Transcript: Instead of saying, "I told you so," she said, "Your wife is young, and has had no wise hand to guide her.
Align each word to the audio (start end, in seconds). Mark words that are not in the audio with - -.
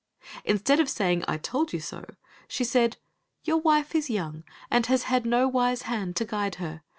Instead 0.43 0.79
of 0.79 0.89
saying, 0.89 1.23
"I 1.27 1.37
told 1.37 1.73
you 1.73 1.79
so," 1.79 2.03
she 2.47 2.63
said, 2.63 2.97
"Your 3.43 3.57
wife 3.57 3.93
is 3.93 4.09
young, 4.09 4.43
and 4.71 4.87
has 4.87 5.03
had 5.03 5.27
no 5.27 5.47
wise 5.47 5.83
hand 5.83 6.15
to 6.15 6.25
guide 6.25 6.55
her. 6.55 6.81